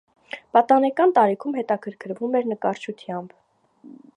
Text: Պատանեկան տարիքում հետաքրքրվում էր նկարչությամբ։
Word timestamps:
Պատանեկան 0.55 1.13
տարիքում 1.17 1.59
հետաքրքրվում 1.59 2.39
էր 2.41 2.51
նկարչությամբ։ 2.55 3.37